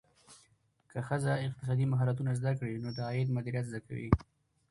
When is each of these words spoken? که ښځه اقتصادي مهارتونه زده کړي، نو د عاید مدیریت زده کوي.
که 0.91 0.97
ښځه 1.07 1.31
اقتصادي 1.45 1.85
مهارتونه 1.91 2.31
زده 2.39 2.51
کړي، 2.59 2.75
نو 2.83 2.89
د 2.97 2.99
عاید 3.07 3.29
مدیریت 3.37 3.65
زده 3.69 3.79
کوي. 3.87 4.09